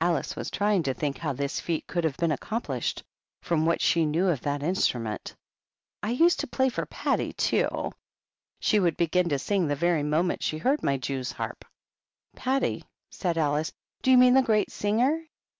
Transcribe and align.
Alice 0.00 0.36
was 0.36 0.48
trying 0.48 0.84
to 0.84 0.94
think 0.94 1.18
how 1.18 1.32
this 1.32 1.58
feat 1.58 1.84
could 1.88 2.04
have 2.04 2.16
been 2.16 2.30
accomplished, 2.30 3.02
from 3.42 3.66
what 3.66 3.80
she 3.80 4.06
knew 4.06 4.28
of 4.28 4.42
that 4.42 4.62
instrument. 4.62 5.34
"I 6.04 6.10
used 6.10 6.38
to 6.38 6.46
play 6.46 6.68
for 6.68 6.86
Patty, 6.86 7.32
too; 7.32 7.68
she 8.60 8.78
would 8.78 8.92
HUMPTY 8.92 9.06
DUMPTY. 9.06 9.18
91 9.18 9.26
begin 9.26 9.28
to 9.30 9.38
sing 9.44 9.66
the 9.66 9.74
very 9.74 10.04
moment 10.04 10.44
she 10.44 10.58
heard 10.58 10.84
my 10.84 10.98
jewsharp."" 10.98 11.64
Patti?" 12.36 12.84
said 13.20 13.36
Alice." 13.36 13.72
Do 14.02 14.12
you 14.12 14.18
mean 14.18 14.34
the 14.34 14.42
great 14.42 14.70
singer 14.70 15.20